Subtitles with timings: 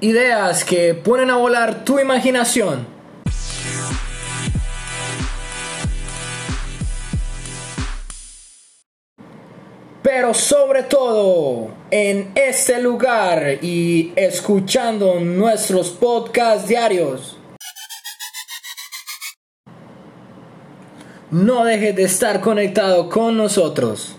[0.00, 2.86] ideas que ponen a volar tu imaginación.
[10.02, 17.36] Pero sobre todo en este lugar y escuchando nuestros podcasts diarios.
[21.30, 24.16] No dejes de estar conectado con nosotros.